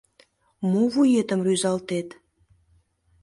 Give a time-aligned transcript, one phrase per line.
[0.69, 2.09] Мо вуетым рӱзалтет